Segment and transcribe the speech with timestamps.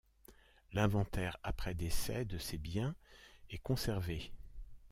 [0.73, 2.95] L'inventaire après-décès de ses biens
[3.51, 4.31] est conservé.